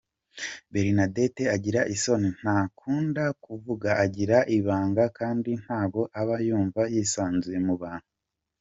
Bernadette 0.71 1.43
agira 1.55 1.81
isoni, 1.95 2.29
ntakunda 2.41 3.23
kuvuga, 3.45 3.89
agira 4.05 4.37
ibanga 4.57 5.03
kandi 5.17 5.51
ntago 5.63 6.01
aba 6.19 6.35
yumva 6.47 6.81
yisanzuye 6.93 7.59
mu 7.67 7.75
bantu. 7.81 8.09